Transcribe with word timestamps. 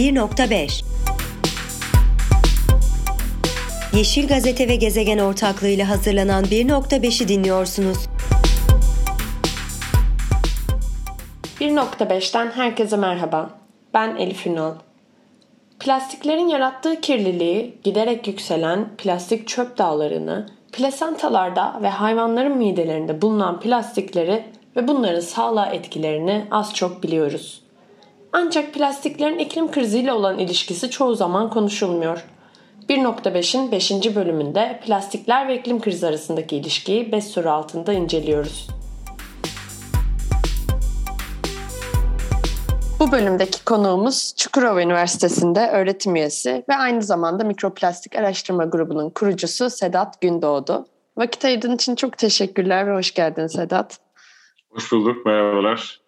1.5 0.00 0.82
Yeşil 3.96 4.28
Gazete 4.28 4.68
ve 4.68 4.76
Gezegen 4.76 5.18
ortaklığıyla 5.18 5.88
hazırlanan 5.88 6.44
1.5'i 6.44 7.28
dinliyorsunuz. 7.28 7.98
1.5'ten 11.60 12.50
herkese 12.50 12.96
merhaba. 12.96 13.50
Ben 13.94 14.16
Elif 14.16 14.46
Ünal. 14.46 14.74
Plastiklerin 15.80 16.48
yarattığı 16.48 17.00
kirliliği, 17.00 17.74
giderek 17.84 18.26
yükselen 18.26 18.88
plastik 18.98 19.48
çöp 19.48 19.78
dağlarını, 19.78 20.46
plasentalarda 20.72 21.78
ve 21.82 21.88
hayvanların 21.88 22.56
midelerinde 22.56 23.22
bulunan 23.22 23.60
plastikleri 23.60 24.44
ve 24.76 24.88
bunların 24.88 25.20
sağlığa 25.20 25.66
etkilerini 25.66 26.46
az 26.50 26.74
çok 26.74 27.02
biliyoruz. 27.02 27.69
Ancak 28.32 28.74
plastiklerin 28.74 29.38
iklim 29.38 29.70
kriziyle 29.70 30.12
olan 30.12 30.38
ilişkisi 30.38 30.90
çoğu 30.90 31.14
zaman 31.14 31.50
konuşulmuyor. 31.50 32.24
1.5'in 32.88 33.72
5. 33.72 34.16
bölümünde 34.16 34.80
plastikler 34.84 35.48
ve 35.48 35.58
iklim 35.58 35.80
krizi 35.80 36.06
arasındaki 36.06 36.56
ilişkiyi 36.56 37.12
5 37.12 37.24
soru 37.24 37.50
altında 37.50 37.92
inceliyoruz. 37.92 38.68
Bu 43.00 43.12
bölümdeki 43.12 43.64
konuğumuz 43.64 44.34
Çukurova 44.36 44.82
Üniversitesi'nde 44.82 45.70
öğretim 45.70 46.16
üyesi 46.16 46.64
ve 46.68 46.76
aynı 46.76 47.02
zamanda 47.02 47.44
Mikroplastik 47.44 48.16
Araştırma 48.16 48.64
Grubu'nun 48.64 49.10
kurucusu 49.10 49.70
Sedat 49.70 50.20
Gündoğdu. 50.20 50.86
Vakit 51.16 51.44
ayırdığın 51.44 51.74
için 51.74 51.94
çok 51.94 52.18
teşekkürler 52.18 52.86
ve 52.86 52.94
hoş 52.94 53.14
geldin 53.14 53.46
Sedat. 53.46 53.98
Hoş 54.70 54.92
bulduk, 54.92 55.26
merhabalar. 55.26 56.00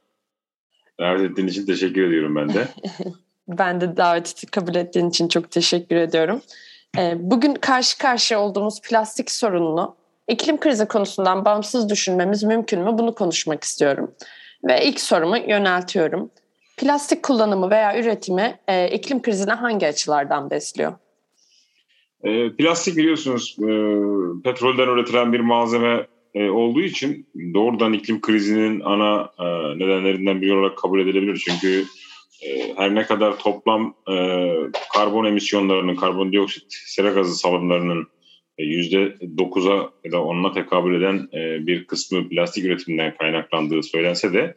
Davet 1.03 1.31
ettiğin 1.31 1.49
için 1.49 1.67
teşekkür 1.67 2.03
ediyorum 2.03 2.37
ben 2.37 2.55
de. 2.55 2.69
ben 3.49 3.81
de 3.81 3.97
daveti 3.97 4.47
kabul 4.47 4.75
ettiğin 4.75 5.09
için 5.09 5.29
çok 5.29 5.51
teşekkür 5.51 5.97
ediyorum. 5.97 6.41
Ee, 6.99 7.15
bugün 7.19 7.55
karşı 7.55 7.99
karşıya 7.99 8.41
olduğumuz 8.41 8.81
plastik 8.81 9.31
sorununu 9.31 9.97
iklim 10.29 10.61
krizi 10.61 10.89
konusundan 10.89 11.45
bağımsız 11.45 11.89
düşünmemiz 11.89 12.43
mümkün 12.43 12.81
mü? 12.81 12.91
Bunu 12.93 13.15
konuşmak 13.15 13.65
istiyorum. 13.65 14.15
Ve 14.65 14.85
ilk 14.85 15.01
sorumu 15.01 15.37
yöneltiyorum. 15.37 16.31
Plastik 16.77 17.23
kullanımı 17.23 17.71
veya 17.71 18.01
üretimi 18.01 18.59
e, 18.69 18.89
iklim 18.89 19.23
krizine 19.23 19.53
hangi 19.53 19.87
açılardan 19.87 20.51
besliyor? 20.51 20.93
E, 22.25 22.57
plastik 22.57 22.97
biliyorsunuz 22.97 23.57
e, 23.59 23.69
petrolden 24.45 24.89
üretilen 24.89 25.33
bir 25.33 25.41
malzeme 25.41 26.07
e, 26.35 26.51
olduğu 26.51 26.83
için 26.83 27.27
doğrudan 27.55 27.93
iklim 27.93 28.21
krizinin 28.21 28.81
ana 28.81 29.31
e, 29.39 29.45
nedenlerinden 29.79 30.43
biri 30.43 30.53
olarak 30.53 30.79
kabul 30.79 31.01
edilebilir. 31.01 31.43
Çünkü 31.49 31.85
e, 32.47 32.75
her 32.77 32.95
ne 32.95 33.07
kadar 33.07 33.39
toplam 33.39 33.95
karbon 34.95 35.25
emisyonlarının, 35.25 35.97
karbondioksit, 35.97 36.65
sera 36.69 37.11
gazı 37.11 37.35
salımlarının 37.35 38.07
%9'a 38.59 39.93
ya 40.05 40.13
da 40.13 40.17
10'a 40.17 40.53
tekabül 40.53 41.03
eden 41.03 41.29
bir 41.67 41.87
kısmı 41.87 42.29
plastik 42.29 42.65
üretiminden 42.65 43.17
kaynaklandığı 43.17 43.83
söylense 43.83 44.33
de 44.33 44.55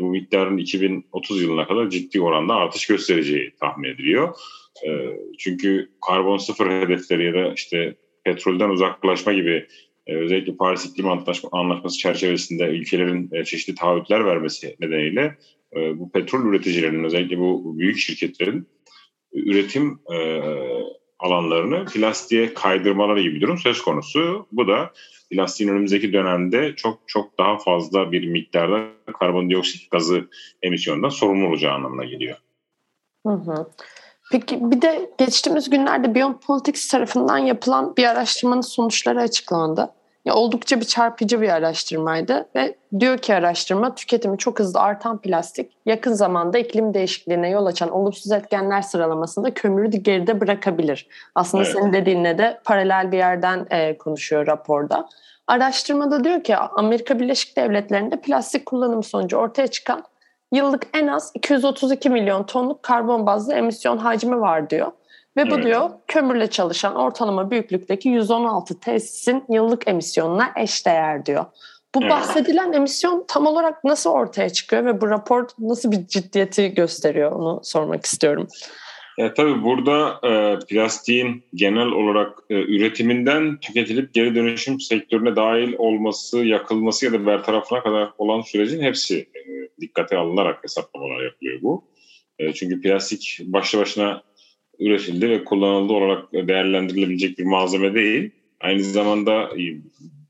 bu 0.00 0.10
miktarın 0.10 0.58
2030 0.58 1.42
yılına 1.42 1.66
kadar 1.66 1.90
ciddi 1.90 2.20
oranda 2.20 2.54
artış 2.54 2.86
göstereceği 2.86 3.52
tahmin 3.60 3.88
ediliyor. 3.88 4.34
Çünkü 5.38 5.90
karbon 6.06 6.36
sıfır 6.36 6.70
hedefleri 6.70 7.26
ya 7.26 7.34
da 7.34 7.52
işte 7.52 7.94
petrolden 8.24 8.68
uzaklaşma 8.68 9.32
gibi 9.32 9.66
özellikle 10.06 10.56
Paris 10.56 10.86
İklim 10.86 11.06
Anlaşması 11.52 11.98
çerçevesinde 11.98 12.64
ülkelerin 12.64 13.44
çeşitli 13.44 13.74
taahhütler 13.74 14.24
vermesi 14.24 14.76
nedeniyle 14.80 15.36
bu 15.74 16.10
petrol 16.12 16.46
üreticilerinin 16.46 17.04
özellikle 17.04 17.38
bu 17.38 17.78
büyük 17.78 17.98
şirketlerin 17.98 18.68
üretim 19.32 19.98
alanlarını 21.18 21.84
plastiğe 21.84 22.54
kaydırmaları 22.54 23.22
gibi 23.22 23.34
bir 23.34 23.40
durum 23.40 23.58
söz 23.58 23.82
konusu. 23.82 24.46
Bu 24.52 24.68
da 24.68 24.92
plastiğin 25.30 25.70
önümüzdeki 25.70 26.12
dönemde 26.12 26.76
çok 26.76 27.00
çok 27.06 27.38
daha 27.38 27.58
fazla 27.58 28.12
bir 28.12 28.26
miktarda 28.26 28.86
karbondioksit 29.18 29.90
gazı 29.90 30.28
emisyonundan 30.62 31.08
sorumlu 31.08 31.48
olacağı 31.48 31.72
anlamına 31.72 32.04
geliyor. 32.04 32.36
Hı 33.26 33.32
hı. 33.32 33.66
Peki 34.34 34.70
bir 34.70 34.82
de 34.82 35.10
geçtiğimiz 35.18 35.70
günlerde 35.70 36.14
Beyond 36.14 36.34
Politics 36.34 36.88
tarafından 36.88 37.38
yapılan 37.38 37.96
bir 37.96 38.04
araştırmanın 38.04 38.60
sonuçları 38.60 39.20
açıklandı. 39.20 39.90
Ya 40.24 40.34
oldukça 40.34 40.80
bir 40.80 40.84
çarpıcı 40.84 41.40
bir 41.40 41.48
araştırmaydı 41.48 42.48
ve 42.56 42.74
diyor 43.00 43.18
ki 43.18 43.34
araştırma 43.34 43.94
tüketimi 43.94 44.38
çok 44.38 44.58
hızlı 44.58 44.80
artan 44.80 45.18
plastik 45.18 45.72
yakın 45.86 46.12
zamanda 46.12 46.58
iklim 46.58 46.94
değişikliğine 46.94 47.50
yol 47.50 47.66
açan 47.66 47.90
olumsuz 47.90 48.32
etkenler 48.32 48.82
sıralamasında 48.82 49.54
kömürü 49.54 49.88
geride 49.90 50.40
bırakabilir. 50.40 51.08
Aslında 51.34 51.64
evet. 51.64 51.72
senin 51.72 51.92
dediğinle 51.92 52.38
de 52.38 52.60
paralel 52.64 53.12
bir 53.12 53.18
yerden 53.18 53.66
e, 53.70 53.98
konuşuyor 53.98 54.46
raporda. 54.46 55.08
Araştırmada 55.46 56.24
diyor 56.24 56.44
ki 56.44 56.56
Amerika 56.56 57.20
Birleşik 57.20 57.56
Devletleri'nde 57.56 58.20
plastik 58.20 58.66
kullanımı 58.66 59.02
sonucu 59.02 59.36
ortaya 59.36 59.66
çıkan 59.66 60.04
yıllık 60.54 60.86
en 60.94 61.06
az 61.06 61.30
232 61.34 62.10
milyon 62.10 62.46
tonluk 62.46 62.82
karbon 62.82 63.26
bazlı 63.26 63.54
emisyon 63.54 63.98
hacmi 63.98 64.40
var 64.40 64.70
diyor. 64.70 64.92
Ve 65.36 65.50
bu 65.50 65.54
evet. 65.54 65.64
diyor 65.64 65.90
kömürle 66.08 66.50
çalışan 66.50 66.94
ortalama 66.94 67.50
büyüklükteki 67.50 68.08
116 68.08 68.80
tesisin 68.80 69.44
yıllık 69.48 69.88
emisyonuna 69.88 70.50
eşdeğer 70.56 71.26
diyor. 71.26 71.44
Bu 71.94 72.00
evet. 72.02 72.10
bahsedilen 72.10 72.72
emisyon 72.72 73.24
tam 73.28 73.46
olarak 73.46 73.84
nasıl 73.84 74.10
ortaya 74.10 74.50
çıkıyor 74.50 74.84
ve 74.84 75.00
bu 75.00 75.10
rapor 75.10 75.48
nasıl 75.58 75.92
bir 75.92 76.06
ciddiyeti 76.06 76.74
gösteriyor 76.74 77.32
onu 77.32 77.60
sormak 77.62 78.06
istiyorum. 78.06 78.48
Ya 79.18 79.34
tabii 79.34 79.62
burada 79.62 80.20
e, 80.22 80.58
plastiğin 80.66 81.44
genel 81.54 81.86
olarak 81.86 82.38
e, 82.50 82.54
üretiminden 82.54 83.60
tüketilip 83.60 84.14
geri 84.14 84.34
dönüşüm 84.34 84.80
sektörüne 84.80 85.36
dahil 85.36 85.74
olması, 85.78 86.38
yakılması 86.38 87.04
ya 87.06 87.12
da 87.12 87.26
bertarafına 87.26 87.82
kadar 87.82 88.10
olan 88.18 88.40
sürecin 88.40 88.82
hepsi 88.82 89.18
e, 89.18 89.80
dikkate 89.80 90.16
alınarak 90.16 90.64
hesaplamalar 90.64 91.24
yapılıyor 91.24 91.62
bu. 91.62 91.84
E, 92.38 92.52
çünkü 92.52 92.80
plastik 92.80 93.40
başlı 93.44 93.78
başına 93.78 94.22
üretildi 94.78 95.30
ve 95.30 95.44
kullanıldı 95.44 95.92
olarak 95.92 96.32
değerlendirilebilecek 96.32 97.38
bir 97.38 97.44
malzeme 97.44 97.94
değil. 97.94 98.30
Aynı 98.60 98.82
zamanda 98.82 99.42
e, 99.42 99.62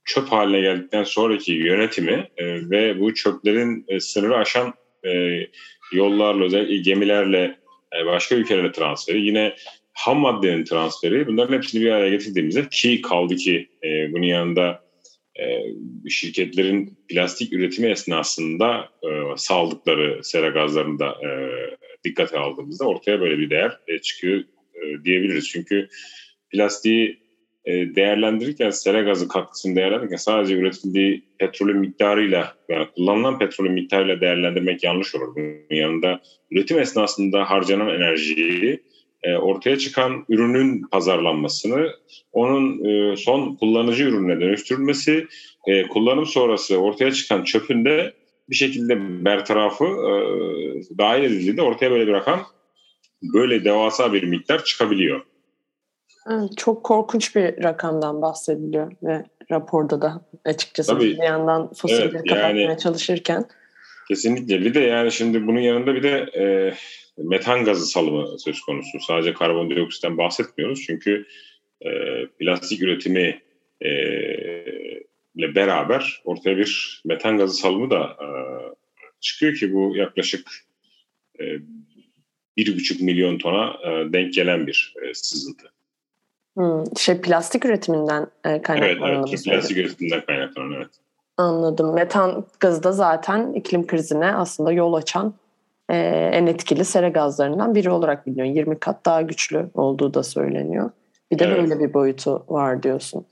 çöp 0.05 0.28
haline 0.28 0.61
geldikten 0.61 1.05
sonraki 1.05 1.53
yönetimi 1.53 2.28
e, 2.37 2.71
ve 2.71 3.00
bu 3.00 3.15
çöplerin 3.15 3.84
e, 3.89 4.00
sınırı 4.00 4.37
aşan 4.37 4.75
e, 5.06 5.41
yollarla 5.93 6.44
özellikle 6.44 6.77
gemilerle 6.77 7.44
e, 7.44 7.63
başka 8.06 8.34
ülkelere 8.34 8.72
transferi 8.72 9.21
yine 9.21 9.55
ham 9.93 10.19
maddenin 10.19 10.65
transferi 10.65 11.27
bunların 11.27 11.56
hepsini 11.56 11.82
bir 11.82 11.91
araya 11.91 12.10
getirdiğimizde 12.10 12.69
ki 12.71 13.00
kaldı 13.00 13.37
ki 13.37 13.69
e, 13.84 14.12
bunun 14.12 14.27
yanında 14.27 14.84
e, 15.41 15.44
şirketlerin 16.10 16.99
plastik 17.09 17.53
üretimi 17.53 17.88
esnasında 17.88 18.88
e, 19.03 19.09
saldıkları 19.37 20.25
sera 20.25 20.49
gazlarını 20.49 20.99
da 20.99 21.09
e, 21.10 21.31
dikkate 22.05 22.38
aldığımızda 22.38 22.84
ortaya 22.84 23.21
böyle 23.21 23.38
bir 23.38 23.50
değer 23.50 23.78
e, 23.88 23.99
çıkıyor 23.99 24.44
e, 24.75 25.05
diyebiliriz. 25.05 25.49
Çünkü 25.49 25.88
plastiği 26.50 27.11
e, 27.11 27.24
değerlendirirken 27.66 28.70
sera 28.70 29.02
gazı 29.02 29.28
katkısını 29.28 29.76
değerlendirirken 29.76 30.16
sadece 30.16 30.54
üretildiği 30.54 31.22
petrolün 31.38 31.76
miktarıyla 31.76 32.54
yani 32.69 32.86
kullanılan 32.94 33.38
petrolün 33.38 33.72
miktarıyla 33.72 34.20
değerlendirmek 34.20 34.84
yanlış 34.84 35.14
olur. 35.14 35.36
Bunun 35.36 35.56
yanında 35.70 36.20
üretim 36.50 36.78
esnasında 36.78 37.50
harcanan 37.50 37.88
enerjiyi 37.88 38.80
e, 39.25 39.36
ortaya 39.36 39.78
çıkan 39.78 40.25
ürünün 40.28 40.82
pazarlanmasını, 40.91 41.91
onun 42.32 42.84
e, 42.84 43.16
son 43.16 43.54
kullanıcı 43.54 44.04
ürününe 44.04 44.41
dönüştürülmesi, 44.41 45.26
e, 45.66 45.82
kullanım 45.82 46.26
sonrası 46.26 46.76
ortaya 46.76 47.12
çıkan 47.12 47.44
çöpün 47.44 47.84
de 47.84 48.12
bir 48.50 48.54
şekilde 48.54 49.25
bertarafı 49.25 49.84
e, 49.84 50.12
dahil 50.99 51.22
edildiğinde 51.22 51.62
ortaya 51.62 51.90
böyle 51.90 52.06
bir 52.06 52.12
rakam 52.12 52.46
böyle 53.34 53.64
devasa 53.64 54.12
bir 54.12 54.22
miktar 54.22 54.64
çıkabiliyor. 54.64 55.20
Çok 56.56 56.85
korkunç 56.85 57.37
bir 57.37 57.62
rakamdan 57.62 58.23
bahsediliyor 58.23 58.93
ve 59.03 59.25
raporda 59.50 60.03
da 60.03 60.21
açıkçası 60.44 60.93
Tabii, 60.93 61.05
bir 61.05 61.23
yandan 61.23 61.73
fosilleri 61.73 62.11
evet, 62.17 62.29
kapatmaya 62.29 62.61
yani, 62.61 62.79
çalışırken. 62.79 63.44
Kesinlikle. 64.09 64.61
Bir 64.61 64.75
de 64.75 64.81
yani 64.81 65.12
şimdi 65.12 65.47
bunun 65.47 65.61
yanında 65.61 65.94
bir 65.94 66.03
de 66.03 66.11
e, 66.38 66.75
metan 67.19 67.65
gazı 67.65 67.87
salımı 67.87 68.38
söz 68.38 68.61
konusu. 68.61 69.00
Sadece 69.00 69.35
karbondioksitten 69.35 70.19
bahsetmiyoruz. 70.19 70.82
Çünkü 70.87 71.26
e, 71.82 71.91
plastik 72.38 72.82
üretimi 72.82 73.41
e, 73.81 73.91
ile 75.35 75.55
beraber 75.55 76.23
ortaya 76.25 76.56
bir 76.56 77.03
metan 77.05 77.38
gazı 77.38 77.56
salımı 77.56 77.91
da 77.91 78.03
e, 78.05 78.29
çıkıyor 79.20 79.55
ki 79.55 79.73
bu 79.73 79.97
yaklaşık 79.97 80.49
e, 81.41 81.44
bir 82.56 82.77
buçuk 82.77 83.00
milyon 83.00 83.38
tona 83.38 83.77
e, 83.85 84.12
denk 84.12 84.35
gelen 84.35 84.67
bir 84.67 84.94
e, 85.03 85.15
sızıntı. 85.15 85.75
Hmm, 86.56 86.97
şey 86.97 87.21
plastik 87.21 87.65
üretiminden 87.65 88.27
e, 88.45 88.62
kaynaklanan 88.62 89.12
Evet, 89.12 89.29
evet 89.29 89.45
plastik 89.45 89.77
üretiminden 89.77 90.21
kaynaklanan 90.27 90.73
evet. 90.73 90.91
Anladım. 91.37 91.95
Metan 91.95 92.45
gazı 92.61 92.83
da 92.83 92.93
zaten 92.93 93.53
iklim 93.53 93.87
krizine 93.87 94.35
aslında 94.35 94.73
yol 94.73 94.95
açan 94.95 95.35
e, 95.89 95.97
en 96.33 96.47
etkili 96.47 96.85
sera 96.85 97.09
gazlarından 97.09 97.75
biri 97.75 97.91
olarak 97.91 98.27
biliniyor. 98.27 98.47
20 98.47 98.79
kat 98.79 99.06
daha 99.06 99.23
güçlü 99.23 99.67
olduğu 99.75 100.15
da 100.15 100.23
söyleniyor. 100.23 100.91
Bir 101.31 101.39
de 101.39 101.45
evet. 101.45 101.59
böyle 101.59 101.79
bir 101.81 101.95
boyutu 101.95 102.45
var 102.49 102.83
diyorsun. 102.83 103.27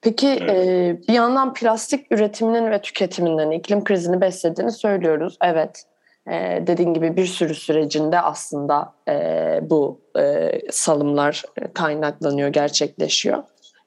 Peki 0.00 0.28
evet. 0.28 0.50
e, 0.50 0.98
bir 1.08 1.12
yandan 1.12 1.54
plastik 1.54 2.12
üretiminin 2.12 2.70
ve 2.70 2.82
tüketiminden 2.82 3.50
iklim 3.50 3.84
krizini 3.84 4.20
beslediğini 4.20 4.72
söylüyoruz. 4.72 5.36
Evet 5.42 5.84
e, 6.30 6.62
dediğin 6.66 6.94
gibi 6.94 7.16
bir 7.16 7.26
sürü 7.26 7.54
sürecinde 7.54 8.20
aslında 8.20 8.92
e, 9.08 9.58
bu 9.62 10.00
e, 10.18 10.52
salımlar 10.70 11.42
kaynaklanıyor, 11.74 12.48
gerçekleşiyor. 12.48 13.42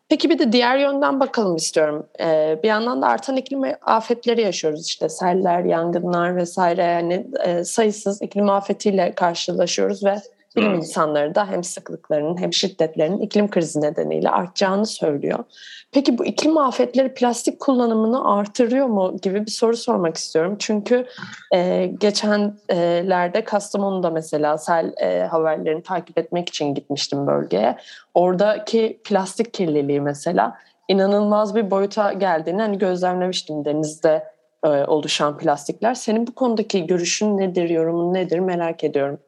Peki 0.10 0.30
bir 0.30 0.39
de 0.39 0.51
diğer 0.51 0.78
yönden 0.78 1.19
bakalım 1.19 1.56
istiyorum. 1.56 2.07
Ee, 2.19 2.60
bir 2.63 2.68
yandan 2.68 3.01
da 3.01 3.07
artan 3.07 3.38
iklim 3.38 3.62
afetleri 3.81 4.42
yaşıyoruz 4.42 4.88
işte 4.88 5.10
seller, 5.10 5.63
yangınlar 5.63 6.36
vesaire 6.36 6.84
yani 6.84 7.28
e, 7.45 7.63
sayısız 7.63 8.22
iklim 8.22 8.50
afetiyle 8.50 9.12
karşılaşıyoruz 9.16 10.06
ve 10.06 10.16
bilim 10.57 10.74
insanları 10.74 11.36
da 11.36 11.48
hem 11.48 11.63
sıklıklarının 11.63 12.42
hem 12.42 12.54
şiddetlerinin 12.54 13.19
iklim 13.19 13.50
krizi 13.50 13.81
nedeniyle 13.81 14.30
artacağını 14.30 14.86
söylüyor. 14.86 15.44
Peki 15.92 16.18
bu 16.18 16.25
iklim 16.25 16.57
afetleri 16.57 17.13
plastik 17.13 17.59
kullanımını 17.59 18.33
artırıyor 18.33 18.88
mu 18.88 19.18
gibi 19.21 19.45
bir 19.45 19.51
soru 19.51 19.77
sormak 19.77 20.18
istiyorum. 20.18 20.56
Çünkü 20.59 21.06
e, 21.54 21.92
geçenlerde 22.00 23.44
Kastamonu'da 23.44 24.09
mesela 24.09 24.57
sel 24.57 24.94
e, 25.01 25.19
haberlerini 25.19 25.83
takip 25.83 26.18
etmek 26.18 26.50
için 26.50 26.74
gitmiştim 26.74 27.27
bölgeye. 27.27 27.77
Oradaki 28.13 29.01
plastik 29.04 29.54
kirliliği 29.54 30.01
mesela 30.01 30.57
inanılmaz 30.88 31.56
bir 31.56 31.71
boyuta 31.71 32.13
geldiğini 32.13 32.62
hani 32.62 32.77
gözlemlemiştim 32.77 33.65
denizde 33.65 34.24
e, 34.63 34.68
oluşan 34.68 35.38
plastikler. 35.38 35.94
Senin 35.94 36.27
bu 36.27 36.36
konudaki 36.36 36.88
görüşün 36.88 37.38
nedir, 37.38 37.69
yorumun 37.69 38.13
nedir 38.13 38.39
merak 38.39 38.83
ediyorum. 38.83 39.19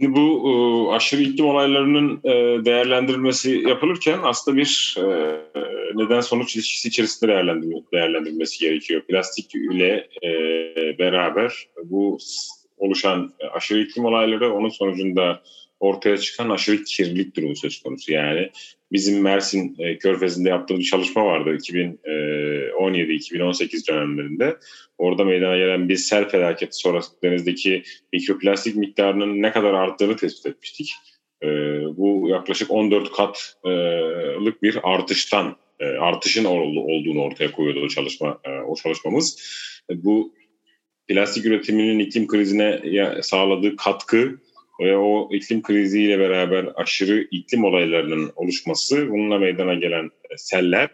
Şimdi 0.00 0.16
bu 0.16 0.48
e, 0.48 0.94
aşırı 0.94 1.22
iklim 1.22 1.46
olaylarının 1.46 2.20
e, 2.24 2.64
değerlendirilmesi 2.64 3.62
yapılırken 3.68 4.18
aslında 4.22 4.56
bir 4.56 4.96
e, 4.98 5.04
neden 5.94 6.20
sonuç 6.20 6.56
ilişkisi 6.56 6.88
içerisinde 6.88 7.32
değerlendirilmesi 7.92 8.58
gerekiyor. 8.58 9.02
Plastik 9.02 9.54
ile 9.54 10.08
e, 10.24 10.28
beraber 10.98 11.68
bu 11.84 12.18
oluşan 12.78 13.32
aşırı 13.52 13.80
iklim 13.80 14.04
olayları 14.04 14.54
onun 14.54 14.68
sonucunda 14.68 15.42
ortaya 15.80 16.18
çıkan 16.18 16.50
aşırı 16.50 16.84
kirlilik 16.84 17.36
durumu 17.36 17.56
söz 17.56 17.82
konusu. 17.82 18.12
Yani 18.12 18.50
bizim 18.92 19.22
Mersin 19.22 19.76
e, 19.78 19.98
Körfezi'nde 19.98 20.48
yaptığımız 20.48 20.84
çalışma 20.84 21.24
vardı 21.24 21.50
2017-2018 21.50 21.96
e, 22.04 22.57
dönemlerinde. 23.88 24.56
Orada 24.98 25.24
meydana 25.24 25.56
gelen 25.56 25.88
bir 25.88 25.96
sel 25.96 26.28
felaketi 26.28 26.76
sonrası 26.76 27.10
denizdeki 27.22 27.82
mikroplastik 28.12 28.76
miktarının 28.76 29.42
ne 29.42 29.52
kadar 29.52 29.74
arttığını 29.74 30.16
tespit 30.16 30.46
etmiştik. 30.46 30.92
E, 31.42 31.46
bu 31.96 32.28
yaklaşık 32.28 32.70
14 32.70 33.12
katlık 33.12 34.62
bir 34.62 34.78
artıştan, 34.82 35.56
artışın 36.00 36.44
olduğunu 36.44 37.22
ortaya 37.22 37.52
koyuyordu 37.52 37.80
o 37.84 37.88
çalışma, 37.88 38.38
o 38.66 38.74
çalışmamız. 38.74 39.42
Bu 39.90 40.34
plastik 41.08 41.46
üretiminin 41.46 41.98
iklim 41.98 42.26
krizine 42.26 42.82
sağladığı 43.22 43.76
katkı 43.76 44.38
ve 44.80 44.96
o 44.96 45.28
iklim 45.32 45.62
kriziyle 45.62 46.18
beraber 46.18 46.68
aşırı 46.76 47.28
iklim 47.30 47.64
olaylarının 47.64 48.32
oluşması, 48.36 49.10
bununla 49.10 49.38
meydana 49.38 49.74
gelen 49.74 50.10
seller, 50.36 50.88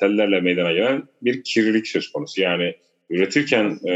sellerle 0.00 0.40
meydana 0.40 0.72
gelen 0.72 1.02
bir 1.22 1.44
kirlilik 1.44 1.86
söz 1.86 2.12
konusu. 2.12 2.40
Yani 2.40 2.74
üretirken 3.10 3.78
e, 3.84 3.94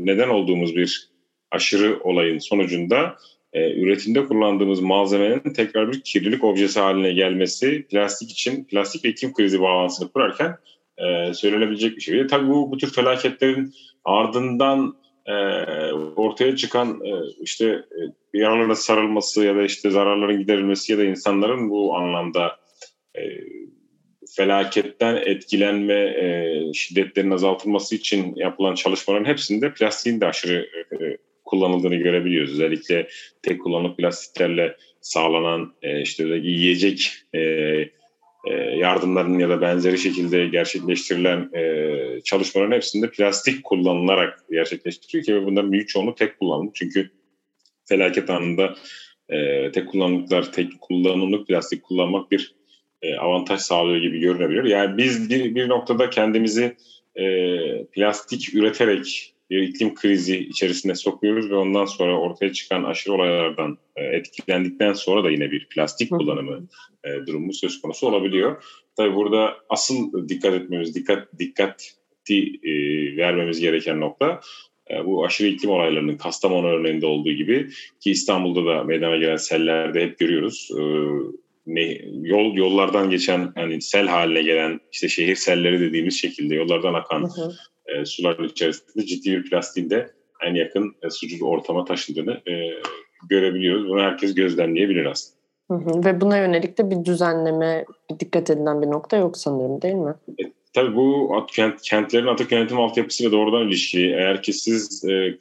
neden 0.00 0.28
olduğumuz 0.28 0.76
bir 0.76 1.08
aşırı 1.50 2.00
olayın 2.00 2.38
sonucunda 2.38 3.16
e, 3.52 3.72
üretimde 3.80 4.26
kullandığımız 4.26 4.80
malzemenin 4.80 5.52
tekrar 5.52 5.92
bir 5.92 6.00
kirlilik 6.00 6.44
objesi 6.44 6.80
haline 6.80 7.12
gelmesi 7.12 7.86
plastik 7.90 8.30
için 8.30 8.64
plastik 8.64 9.04
ve 9.04 9.08
iklim 9.08 9.32
krizi 9.32 9.60
bağlantısını 9.60 10.12
kurarken 10.12 10.56
e, 10.98 11.34
söylenebilecek 11.34 11.96
bir 11.96 12.00
şey. 12.00 12.26
Tabii 12.26 12.48
bu, 12.48 12.72
bu 12.72 12.76
tür 12.76 12.92
felaketlerin 12.92 13.74
ardından 14.04 14.96
e, 15.26 15.32
ortaya 16.16 16.56
çıkan 16.56 17.00
e, 17.04 17.12
işte 17.40 17.66
e, 17.66 18.38
yaralara 18.38 18.74
sarılması 18.74 19.44
ya 19.44 19.56
da 19.56 19.62
işte 19.62 19.90
zararların 19.90 20.38
giderilmesi 20.38 20.92
ya 20.92 20.98
da 20.98 21.04
insanların 21.04 21.70
bu 21.70 21.96
anlamda 21.96 22.56
e, 23.14 23.20
felaketten 24.38 25.16
etkilenme 25.16 25.94
e, 25.94 26.72
şiddetlerin 26.74 27.30
azaltılması 27.30 27.94
için 27.94 28.34
yapılan 28.36 28.74
çalışmaların 28.74 29.24
hepsinde 29.24 29.72
plastiğin 29.72 30.20
de 30.20 30.26
aşırı 30.26 30.68
e, 30.92 31.16
kullanıldığını 31.44 31.96
görebiliyoruz. 31.96 32.52
Özellikle 32.52 33.08
tek 33.42 33.62
kullanımlık 33.62 33.98
plastiklerle 33.98 34.76
sağlanan 35.00 35.74
e, 35.82 36.00
işte 36.02 36.24
yiyecek 36.24 37.12
e, 37.34 37.40
e, 37.40 38.54
ya 38.80 39.02
da 39.02 39.60
benzeri 39.60 39.98
şekilde 39.98 40.46
gerçekleştirilen 40.46 41.50
e, 41.54 42.20
çalışmaların 42.24 42.76
hepsinde 42.76 43.10
plastik 43.10 43.64
kullanılarak 43.64 44.44
gerçekleştiriyor 44.50 45.24
ki 45.24 45.46
bunların 45.46 45.72
büyük 45.72 45.88
çoğunluğu 45.88 46.14
tek 46.14 46.38
kullanımlık. 46.38 46.74
Çünkü 46.74 47.10
felaket 47.84 48.30
anında 48.30 48.74
e, 49.28 49.70
tek 49.72 49.88
kullanımlıklar, 49.88 50.52
tek 50.52 50.80
kullanımlık 50.80 51.48
plastik 51.48 51.82
kullanmak 51.82 52.30
bir 52.30 52.57
avantaj 53.20 53.60
sağlıyor 53.60 53.96
gibi 53.96 54.18
görünebilir. 54.18 54.64
Yani 54.64 54.96
biz 54.96 55.30
bir, 55.30 55.54
bir 55.54 55.68
noktada 55.68 56.10
kendimizi 56.10 56.76
e, 57.16 57.24
plastik 57.84 58.54
üreterek 58.54 59.34
bir 59.50 59.62
iklim 59.62 59.94
krizi 59.94 60.38
içerisine 60.38 60.94
sokuyoruz 60.94 61.50
ve 61.50 61.54
ondan 61.54 61.84
sonra 61.84 62.20
ortaya 62.20 62.52
çıkan 62.52 62.84
aşırı 62.84 63.14
olaylardan 63.14 63.78
e, 63.96 64.04
etkilendikten 64.04 64.92
sonra 64.92 65.24
da 65.24 65.30
yine 65.30 65.50
bir 65.50 65.68
plastik 65.68 66.10
kullanımı 66.10 66.68
e, 67.04 67.26
durumu 67.26 67.52
söz 67.52 67.80
konusu 67.80 68.06
olabiliyor. 68.06 68.64
Tabii 68.96 69.14
burada 69.14 69.56
asıl 69.68 70.28
dikkat 70.28 70.54
etmemiz, 70.54 70.94
dikkat 70.94 71.38
dikkati 71.38 72.60
e, 72.62 72.72
vermemiz 73.16 73.60
gereken 73.60 74.00
nokta 74.00 74.40
e, 74.90 75.04
bu 75.04 75.26
aşırı 75.26 75.48
iklim 75.48 75.70
olaylarının 75.70 76.16
Kastamonu 76.16 76.66
örneğinde 76.66 77.06
olduğu 77.06 77.32
gibi 77.32 77.68
ki 78.00 78.10
İstanbul'da 78.10 78.66
da 78.66 78.84
meydana 78.84 79.16
gelen 79.16 79.36
sellerde 79.36 80.02
hep 80.02 80.18
görüyoruz. 80.18 80.70
Yol 82.22 82.54
yollardan 82.54 83.10
geçen 83.10 83.52
hani 83.54 83.82
sel 83.82 84.06
haline 84.06 84.42
gelen 84.42 84.80
işte 84.92 85.08
şehir 85.08 85.36
selleri 85.36 85.80
dediğimiz 85.80 86.20
şekilde 86.20 86.54
yollardan 86.54 86.94
akan 86.94 87.20
hı 87.20 87.26
hı. 87.26 87.52
E, 87.86 88.04
suların 88.04 88.48
içerisinde 88.48 89.06
ciddi 89.06 89.32
bir 89.32 89.50
plastiğin 89.50 89.90
de 89.90 90.10
en 90.46 90.54
yakın 90.54 90.94
e, 91.02 91.10
sucuk 91.10 91.42
ortama 91.42 91.84
taşındığını 91.84 92.32
e, 92.32 92.54
görebiliyoruz. 93.28 93.88
Bunu 93.88 94.00
herkes 94.02 94.34
gözlemleyebilir 94.34 95.04
aslında. 95.04 95.38
Hı 95.70 95.74
hı. 95.74 96.04
Ve 96.04 96.20
buna 96.20 96.38
yönelik 96.38 96.78
de 96.78 96.90
bir 96.90 97.04
düzenleme, 97.04 97.84
bir 98.10 98.20
dikkat 98.20 98.50
edilen 98.50 98.82
bir 98.82 98.86
nokta 98.86 99.16
yok 99.16 99.36
sanırım 99.36 99.82
değil 99.82 99.94
mi? 99.94 100.14
E, 100.40 100.42
tabii 100.74 100.96
bu 100.96 101.32
kent, 101.52 101.82
kentlerin 101.82 102.26
atık 102.26 102.52
yönetim 102.52 102.80
altyapısıyla 102.80 103.32
doğrudan 103.32 103.68
ilişkili. 103.68 104.12
Eğer 104.12 104.42
ki 104.42 104.52
siz 104.52 105.04
e, 105.04 105.38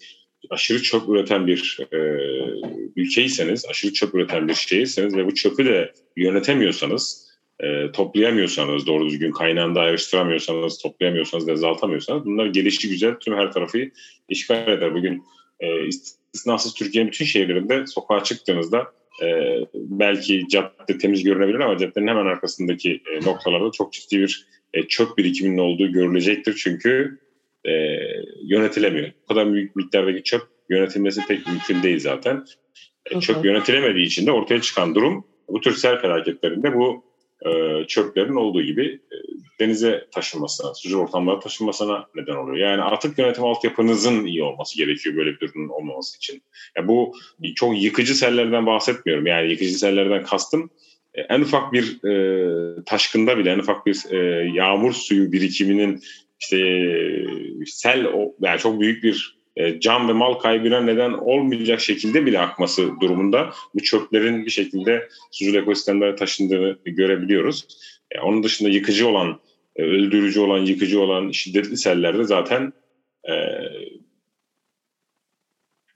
aşırı 0.49 0.81
çöp 0.81 1.09
üreten 1.09 1.47
bir 1.47 1.79
e, 1.91 1.97
ülkeyseniz, 2.95 3.65
aşırı 3.69 3.93
çöp 3.93 4.15
üreten 4.15 4.47
bir 4.47 4.53
şehirseniz 4.53 5.15
ve 5.15 5.25
bu 5.25 5.35
çöpü 5.35 5.65
de 5.65 5.93
yönetemiyorsanız, 6.17 7.27
e, 7.59 7.91
toplayamıyorsanız, 7.91 8.87
doğru 8.87 9.05
düzgün 9.05 9.31
kaynağında 9.31 9.79
ayrıştıramıyorsanız, 9.81 10.77
toplayamıyorsanız, 10.77 11.49
azaltamıyorsanız 11.49 12.25
bunlar 12.25 12.45
gelişi 12.45 12.89
güzel 12.89 13.15
tüm 13.15 13.35
her 13.35 13.51
tarafı 13.51 13.77
işgal 14.29 14.67
eder. 14.67 14.93
Bugün 14.93 15.23
e, 15.59 15.87
istisnasız 15.87 16.73
Türkiye'nin 16.73 17.11
bütün 17.11 17.25
şehirlerinde 17.25 17.87
sokağa 17.87 18.23
çıktığınızda 18.23 18.91
e, 19.23 19.27
belki 19.75 20.47
cadde 20.49 20.97
temiz 20.97 21.23
görünebilir 21.23 21.59
ama 21.59 21.77
caddenin 21.77 22.07
hemen 22.07 22.25
arkasındaki 22.25 23.01
e, 23.11 23.25
noktalarda 23.25 23.71
çok 23.71 23.93
ciddi 23.93 24.19
bir 24.19 24.47
e, 24.73 24.83
çöp 24.83 25.17
birikiminin 25.17 25.57
olduğu 25.57 25.91
görülecektir. 25.91 26.55
Çünkü 26.63 27.19
e, 27.67 27.73
yönetilemiyor. 28.43 29.11
Bu 29.23 29.33
kadar 29.33 29.53
büyük 29.53 29.75
miktardaki 29.75 30.23
çöp 30.23 30.41
yönetilmesi 30.69 31.21
pek 31.27 31.47
mümkün 31.47 31.83
değil 31.83 31.99
zaten. 31.99 32.45
E, 33.11 33.19
çöp 33.19 33.45
yönetilemediği 33.45 34.05
için 34.05 34.27
de 34.27 34.31
ortaya 34.31 34.61
çıkan 34.61 34.95
durum 34.95 35.25
bu 35.47 35.61
tür 35.61 35.75
sel 35.75 36.01
felaketlerinde 36.01 36.75
bu 36.75 37.03
e, 37.45 37.83
çöplerin 37.87 38.35
olduğu 38.35 38.61
gibi 38.61 38.85
e, 38.85 39.17
denize 39.59 40.07
taşınmasına, 40.11 40.73
sucuk 40.73 41.01
ortamlara 41.01 41.39
taşınmasına 41.39 42.07
neden 42.15 42.35
oluyor. 42.35 42.57
Yani 42.57 42.81
atık 42.81 43.19
yönetim 43.19 43.43
altyapınızın 43.43 44.25
iyi 44.25 44.43
olması 44.43 44.77
gerekiyor 44.77 45.15
böyle 45.15 45.31
bir 45.31 45.39
durumun 45.39 45.69
olmaması 45.69 46.17
için. 46.17 46.41
Yani 46.77 46.87
bu 46.87 47.13
çok 47.55 47.81
yıkıcı 47.81 48.15
sellerden 48.15 48.65
bahsetmiyorum. 48.65 49.25
Yani 49.25 49.51
yıkıcı 49.51 49.79
sellerden 49.79 50.23
kastım 50.23 50.69
e, 51.13 51.21
en 51.21 51.41
ufak 51.41 51.73
bir 51.73 52.03
e, 52.09 52.83
taşkında 52.85 53.37
bile 53.37 53.51
en 53.51 53.59
ufak 53.59 53.85
bir 53.85 54.11
e, 54.11 54.49
yağmur 54.53 54.93
suyu 54.93 55.31
birikiminin 55.31 56.03
işte 56.39 56.57
sel 57.65 58.05
yani 58.41 58.59
çok 58.59 58.79
büyük 58.79 59.03
bir 59.03 59.37
e, 59.57 59.79
can 59.79 60.07
ve 60.07 60.13
mal 60.13 60.33
kaybına 60.33 60.81
neden 60.81 61.13
olmayacak 61.13 61.79
şekilde 61.79 62.25
bile 62.25 62.39
akması 62.39 62.99
durumunda 63.01 63.49
bu 63.73 63.83
çöplerin 63.83 64.45
bir 64.45 64.51
şekilde 64.51 65.07
sucul 65.31 65.55
ekosistemlere 65.55 66.15
taşındığını 66.15 66.77
görebiliyoruz. 66.85 67.67
E, 68.11 68.19
onun 68.19 68.43
dışında 68.43 68.69
yıkıcı 68.69 69.07
olan, 69.07 69.39
e, 69.75 69.83
öldürücü 69.83 70.39
olan, 70.39 70.59
yıkıcı 70.59 71.01
olan 71.01 71.31
şiddetli 71.31 71.77
sellerde 71.77 72.23
zaten 72.23 72.73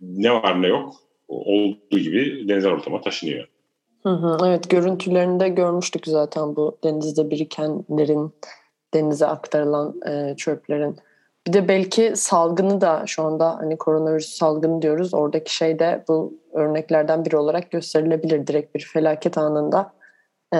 ne 0.02 0.34
var 0.34 0.62
ne 0.62 0.68
yok 0.68 0.96
olduğu 1.28 2.00
gibi 2.00 2.48
denizel 2.48 2.72
ortama 2.72 3.02
taşınıyor. 3.02 3.48
Hı 4.04 4.10
hı, 4.10 4.38
evet 4.48 4.70
görüntülerinde 4.70 5.50
görmüştük 5.50 6.08
zaten 6.08 6.56
bu 6.56 6.80
denizde 6.84 7.30
birikenlerin 7.30 8.34
denize 8.94 9.28
aktarılan 9.28 9.96
e, 10.08 10.36
çöplerin. 10.38 10.98
Bir 11.48 11.54
de 11.54 11.68
belki 11.68 12.12
salgını 12.16 12.82
da 12.82 13.04
şu 13.08 13.24
anda 13.24 13.58
hani 13.58 13.78
koronavirüs 13.78 14.30
salgını 14.30 14.82
diyoruz. 14.82 15.14
Oradaki 15.14 15.56
şey 15.56 15.80
de 15.80 16.04
bu 16.08 16.34
örneklerden 16.54 17.26
biri 17.26 17.38
olarak 17.38 17.72
gösterilebilir. 17.72 18.48
Direkt 18.48 18.76
bir 18.76 18.90
felaket 18.94 19.38
anında 19.38 19.94
e, 20.54 20.60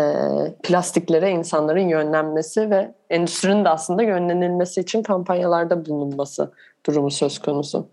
plastiklere 0.64 1.32
insanların 1.32 1.88
yönlenmesi 1.90 2.70
ve 2.70 2.96
endüstrinin 3.10 3.66
de 3.66 3.70
aslında 3.70 4.04
yönlenilmesi 4.04 4.82
için 4.82 5.04
kampanyalarda 5.04 5.86
bulunması 5.86 6.52
durumu 6.86 7.12
söz 7.12 7.40
konusu. 7.40 7.88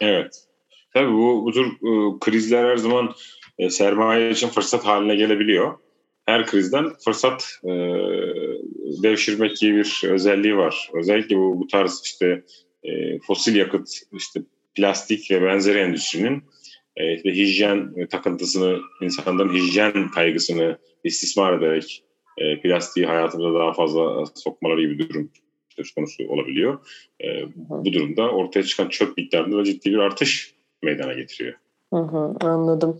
Evet. 0.00 0.44
Tabii 0.94 1.12
bu, 1.12 1.44
bu 1.44 1.52
tür 1.52 1.66
e, 1.66 2.18
krizler 2.20 2.64
her 2.64 2.76
zaman 2.76 3.12
e, 3.58 3.70
sermaye 3.70 4.30
için 4.30 4.48
fırsat 4.48 4.84
haline 4.86 5.14
gelebiliyor. 5.16 5.78
Her 6.26 6.46
krizden 6.46 6.92
fırsat 7.04 7.58
e, 7.64 7.70
devşirmek 9.02 9.56
gibi 9.56 9.76
bir 9.76 10.08
özelliği 10.08 10.56
var. 10.56 10.90
Özellikle 10.94 11.36
bu, 11.36 11.60
bu 11.60 11.66
tarz 11.66 12.00
işte 12.04 12.42
e, 12.84 13.18
fosil 13.18 13.56
yakıt, 13.56 13.88
işte 14.12 14.40
plastik 14.74 15.30
ve 15.30 15.42
benzeri 15.42 15.78
endüstrinin 15.78 16.42
e, 16.96 17.14
işte 17.14 17.34
hijyen 17.34 18.06
takıntısını, 18.10 18.78
insanların 19.00 19.54
hijyen 19.54 20.10
kaygısını 20.10 20.78
istismar 21.04 21.58
ederek 21.58 22.04
e, 22.38 22.60
plastiği 22.60 23.06
hayatımıza 23.06 23.58
daha 23.58 23.72
fazla 23.72 24.24
sokmaları 24.34 24.80
gibi 24.82 24.98
bir 24.98 25.08
durum 25.08 25.30
söz 25.76 25.94
konusu 25.94 26.28
olabiliyor. 26.28 26.78
E, 27.24 27.26
bu 27.56 27.92
durumda 27.92 28.30
ortaya 28.30 28.62
çıkan 28.62 28.88
çöp 28.88 29.16
miktarında 29.16 29.58
da 29.58 29.64
ciddi 29.64 29.90
bir 29.90 29.98
artış 29.98 30.54
meydana 30.82 31.12
getiriyor. 31.12 31.54
Hı 31.92 31.96
hı, 31.96 32.34
anladım. 32.40 32.98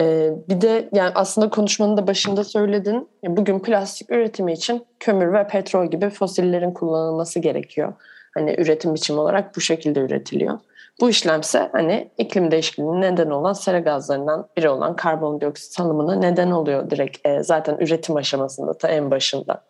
Ee, 0.00 0.30
bir 0.48 0.60
de 0.60 0.88
yani 0.92 1.12
aslında 1.14 1.50
konuşmanın 1.50 1.96
da 1.96 2.06
başında 2.06 2.44
söyledin. 2.44 3.08
Bugün 3.26 3.58
plastik 3.58 4.10
üretimi 4.10 4.52
için 4.52 4.86
kömür 5.00 5.32
ve 5.32 5.46
petrol 5.46 5.90
gibi 5.90 6.10
fosillerin 6.10 6.70
kullanılması 6.70 7.38
gerekiyor. 7.38 7.92
Hani 8.34 8.54
üretim 8.58 8.94
biçimi 8.94 9.20
olarak 9.20 9.56
bu 9.56 9.60
şekilde 9.60 10.00
üretiliyor. 10.00 10.58
Bu 11.00 11.10
işlemse 11.10 11.68
hani 11.72 12.10
iklim 12.18 12.50
değişikliğinin 12.50 13.00
neden 13.00 13.30
olan 13.30 13.52
sera 13.52 13.78
gazlarından 13.78 14.48
biri 14.56 14.68
olan 14.68 14.96
karbondioksit 14.96 15.72
salımına 15.72 16.14
neden 16.14 16.50
oluyor 16.50 16.90
direkt 16.90 17.26
e, 17.26 17.42
zaten 17.42 17.76
üretim 17.80 18.16
aşamasında 18.16 18.78
ta 18.78 18.88
en 18.88 19.10
başında. 19.10 19.64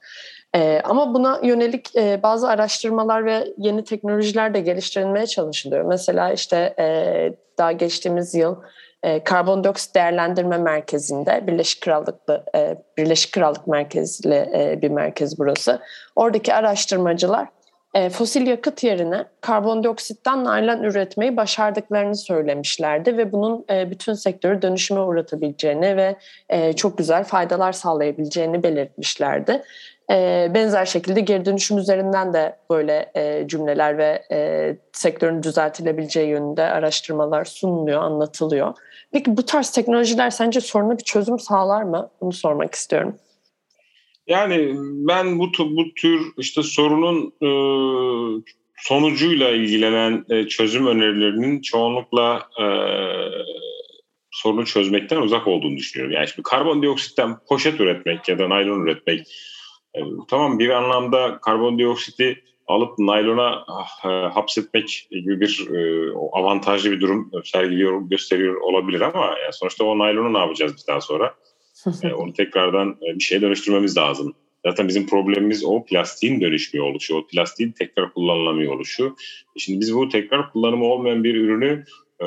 E, 0.54 0.80
ama 0.84 1.14
buna 1.14 1.40
yönelik 1.42 1.96
e, 1.96 2.20
bazı 2.22 2.48
araştırmalar 2.48 3.24
ve 3.24 3.54
yeni 3.58 3.84
teknolojiler 3.84 4.54
de 4.54 4.60
geliştirilmeye 4.60 5.26
çalışılıyor. 5.26 5.84
Mesela 5.84 6.32
işte 6.32 6.74
e, 6.78 6.86
daha 7.58 7.72
geçtiğimiz 7.72 8.34
yıl 8.34 8.56
e, 9.02 9.24
karbondioksit 9.24 9.94
değerlendirme 9.94 10.58
merkezinde 10.58 11.46
Birleşik 11.46 11.82
Krallıklı 11.82 12.44
e, 12.54 12.76
Birleşik 12.96 13.32
Krallık 13.32 13.66
merkezli 13.66 14.34
e, 14.34 14.78
bir 14.82 14.90
merkez 14.90 15.38
burası. 15.38 15.80
Oradaki 16.16 16.54
araştırmacılar 16.54 17.48
e, 17.94 18.10
fosil 18.10 18.46
yakıt 18.46 18.84
yerine 18.84 19.24
karbondioksitten 19.40 20.44
naylon 20.44 20.82
üretmeyi 20.82 21.36
başardıklarını 21.36 22.16
söylemişlerdi 22.16 23.16
ve 23.16 23.32
bunun 23.32 23.64
bütün 23.68 24.12
sektörü 24.12 24.62
dönüşüme 24.62 25.00
uğratabileceğini 25.00 25.96
ve 25.96 26.16
çok 26.74 26.98
güzel 26.98 27.24
faydalar 27.24 27.72
sağlayabileceğini 27.72 28.62
belirtmişlerdi. 28.62 29.62
Benzer 30.54 30.84
şekilde 30.84 31.20
geri 31.20 31.44
dönüşüm 31.44 31.78
üzerinden 31.78 32.32
de 32.32 32.56
böyle 32.70 33.12
cümleler 33.46 33.98
ve 33.98 34.22
sektörün 34.92 35.42
düzeltilebileceği 35.42 36.28
yönünde 36.28 36.62
araştırmalar 36.62 37.44
sunuluyor, 37.44 38.02
anlatılıyor. 38.02 38.74
Peki 39.12 39.36
bu 39.36 39.46
tarz 39.46 39.70
teknolojiler 39.70 40.30
sence 40.30 40.60
soruna 40.60 40.98
bir 40.98 41.04
çözüm 41.04 41.38
sağlar 41.38 41.82
mı? 41.82 42.10
Bunu 42.20 42.32
sormak 42.32 42.74
istiyorum. 42.74 43.16
Yani 44.26 44.72
ben 44.78 45.38
bu 45.38 45.52
bu 45.58 45.94
tür 45.94 46.20
işte 46.38 46.62
sorunun 46.62 47.32
e, 47.42 47.50
sonucuyla 48.76 49.50
ilgilenen 49.50 50.24
e, 50.30 50.48
çözüm 50.48 50.86
önerilerinin 50.86 51.60
çoğunlukla 51.60 52.48
e, 52.60 52.66
sorunu 54.30 54.66
çözmekten 54.66 55.16
uzak 55.16 55.46
olduğunu 55.46 55.76
düşünüyorum. 55.76 56.14
Yani 56.14 56.28
şimdi 56.28 56.42
karbondioksitten 56.42 57.36
poşet 57.48 57.80
üretmek 57.80 58.28
ya 58.28 58.38
da 58.38 58.48
naylon 58.48 58.80
üretmek 58.80 59.26
e, 59.94 60.00
tamam 60.28 60.58
bir 60.58 60.70
anlamda 60.70 61.38
karbondioksiti 61.40 62.44
alıp 62.66 62.98
naylona 62.98 63.64
e, 64.04 64.08
hapsetmek 64.08 65.08
gibi 65.10 65.40
bir 65.40 65.68
e, 65.74 66.12
avantajlı 66.32 66.90
bir 66.90 67.00
durum 67.00 67.30
sergiliyor, 67.44 68.00
gösteriyor 68.00 68.60
olabilir 68.60 69.00
ama 69.00 69.26
yani 69.26 69.52
sonuçta 69.52 69.84
o 69.84 69.98
naylonu 69.98 70.32
ne 70.32 70.38
yapacağız 70.38 70.72
biz 70.76 70.86
daha 70.88 71.00
sonra? 71.00 71.34
e, 72.02 72.12
onu 72.14 72.32
tekrardan 72.32 72.90
e, 72.90 73.14
bir 73.14 73.24
şeye 73.24 73.42
dönüştürmemiz 73.42 73.96
lazım. 73.96 74.34
Zaten 74.66 74.88
bizim 74.88 75.06
problemimiz 75.06 75.64
o 75.64 75.84
plastiğin 75.84 76.40
dönüşmüyor 76.40 76.86
oluşu, 76.86 77.16
o 77.16 77.26
plastiğin 77.26 77.72
tekrar 77.72 78.12
kullanılamıyor 78.12 78.74
oluşu. 78.74 79.16
E, 79.56 79.58
şimdi 79.58 79.80
biz 79.80 79.94
bu 79.94 80.08
tekrar 80.08 80.52
kullanımı 80.52 80.84
olmayan 80.84 81.24
bir 81.24 81.34
ürünü 81.34 81.84
e, 82.20 82.26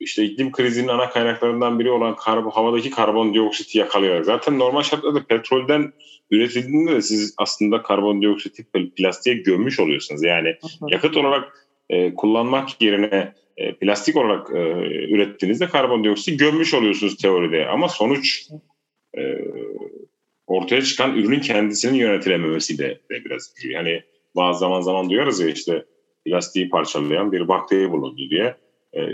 işte 0.00 0.24
iklim 0.24 0.52
krizinin 0.52 0.88
ana 0.88 1.10
kaynaklarından 1.10 1.78
biri 1.78 1.90
olan 1.90 2.16
karbon, 2.16 2.50
havadaki 2.50 2.90
karbondioksiti 2.90 3.78
yakalıyor. 3.78 4.24
Zaten 4.24 4.58
normal 4.58 4.82
şartlarda 4.82 5.24
petrolden 5.24 5.92
üretildiğinde 6.30 6.92
de 6.92 7.02
siz 7.02 7.34
aslında 7.38 7.82
karbondioksiti 7.82 8.66
plastiğe 8.96 9.36
gömmüş 9.36 9.80
oluyorsunuz. 9.80 10.22
Yani 10.22 10.56
yakıt 10.88 11.16
olarak 11.16 11.66
e, 11.90 12.14
kullanmak 12.14 12.82
yerine 12.82 13.32
e, 13.56 13.74
plastik 13.74 14.16
olarak 14.16 14.50
e, 14.50 14.58
ürettiğinizde 15.14 15.66
karbondioksit 15.66 16.40
gömmüş 16.40 16.74
oluyorsunuz 16.74 17.16
teoride. 17.16 17.66
Ama 17.66 17.88
sonuç 17.88 18.48
e, 19.18 19.22
ortaya 20.46 20.82
çıkan 20.82 21.16
ürünün 21.16 21.40
kendisinin 21.40 21.98
yönetilememesi 21.98 22.78
de, 22.78 23.00
de 23.10 23.24
biraz 23.24 23.54
hani 23.74 24.02
bazı 24.36 24.58
zaman 24.58 24.80
zaman 24.80 25.10
duyarız 25.10 25.40
ya 25.40 25.48
işte 25.48 25.84
plastiği 26.24 26.68
parçalayan 26.68 27.32
bir 27.32 27.48
bakteri 27.48 27.90
bulundu 27.90 28.30
diye 28.30 28.54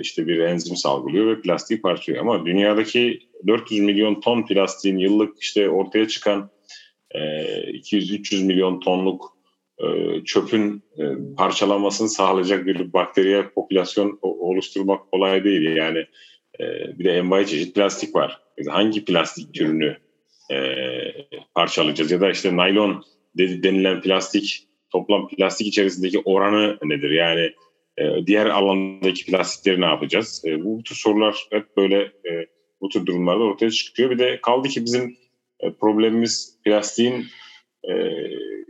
işte 0.01 0.27
bir 0.27 0.39
enzim 0.39 0.77
salgılıyor 0.77 1.27
ve 1.27 1.41
plastiği 1.41 1.81
parçalıyor. 1.81 2.25
Ama 2.25 2.47
dünyadaki 2.47 3.21
400 3.47 3.81
milyon 3.81 4.21
ton 4.21 4.47
plastiğin 4.47 4.99
yıllık 4.99 5.43
işte 5.43 5.71
ortaya 5.71 6.09
çıkan 6.09 6.51
e, 7.11 7.19
200-300 7.19 8.45
milyon 8.45 8.81
tonluk 8.81 9.37
e, 9.79 9.87
çöpün 10.25 10.83
e, 10.99 11.03
parçalanmasını 11.37 12.09
sağlayacak 12.09 12.67
bir 12.67 12.93
bakteriye 12.93 13.49
popülasyon 13.49 14.19
oluşturmak 14.23 15.11
kolay 15.11 15.45
değil. 15.45 15.77
Yani 15.77 16.07
e, 16.61 16.65
bir 16.99 17.05
de 17.05 17.13
envai 17.13 17.47
çeşit 17.47 17.75
plastik 17.75 18.15
var. 18.15 18.41
Hangi 18.69 19.05
plastik 19.05 19.55
türünü 19.55 19.97
parçalayacağız 21.55 22.11
ya 22.11 22.21
da 22.21 22.31
işte 22.31 22.57
naylon 22.57 23.05
denilen 23.39 24.01
plastik 24.01 24.69
toplam 24.91 25.29
plastik 25.29 25.67
içerisindeki 25.67 26.19
oranı 26.25 26.79
nedir? 26.83 27.11
Yani 27.11 27.53
diğer 28.27 28.47
alandaki 28.47 29.27
plastikleri 29.27 29.81
ne 29.81 29.85
yapacağız? 29.85 30.45
bu 30.59 30.83
tür 30.83 30.95
sorular 30.95 31.47
hep 31.51 31.77
böyle 31.77 32.13
bu 32.81 32.89
tür 32.89 33.07
durumlarda 33.07 33.45
ortaya 33.45 33.71
çıkıyor. 33.71 34.11
Bir 34.11 34.19
de 34.19 34.41
kaldı 34.43 34.69
ki 34.69 34.85
bizim 34.85 35.17
problemimiz 35.81 36.59
plastiğin 36.65 37.27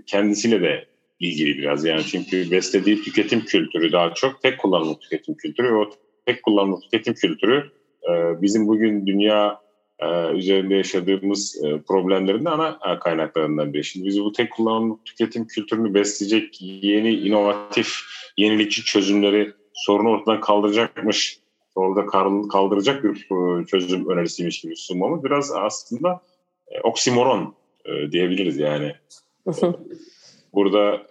kendisiyle 0.06 0.62
de 0.62 0.86
ilgili 1.22 1.58
biraz 1.58 1.84
yani 1.84 2.02
çünkü 2.04 2.50
beslediği 2.50 3.02
tüketim 3.02 3.40
kültürü 3.40 3.92
daha 3.92 4.14
çok 4.14 4.42
tek 4.42 4.58
kullanımlık 4.58 5.00
tüketim 5.00 5.34
kültürü 5.34 5.74
o 5.74 5.90
tek 6.26 6.42
kullanımlık 6.42 6.82
tüketim 6.82 7.14
kültürü 7.14 7.70
e, 8.08 8.42
bizim 8.42 8.68
bugün 8.68 9.06
dünya 9.06 9.46
e, 9.48 9.71
üzerinde 10.34 10.74
yaşadığımız 10.74 11.64
e, 11.64 11.80
problemlerin 11.80 12.44
de 12.44 12.50
ana 12.50 12.98
kaynaklarından 12.98 13.74
biri. 13.74 13.84
Şimdi 13.84 14.06
biz 14.06 14.20
bu 14.20 14.32
tek 14.32 14.52
kullanımlık 14.52 15.04
tüketim 15.04 15.46
kültürünü 15.46 15.94
besleyecek 15.94 16.58
yeni 16.62 17.14
inovatif 17.14 18.00
yenilikçi 18.36 18.84
çözümleri 18.84 19.52
sorunu 19.74 20.10
ortadan 20.10 20.40
kaldıracakmış 20.40 21.38
orada 21.74 22.06
kaldıracak 22.48 23.04
bir 23.04 23.26
çözüm 23.66 24.08
önerisiymiş 24.08 24.60
gibi 24.60 24.76
sunmamız 24.76 25.24
biraz 25.24 25.52
aslında 25.52 26.20
oksimoron 26.82 27.54
diyebiliriz 28.12 28.58
yani. 28.58 28.92
Burada 30.54 31.06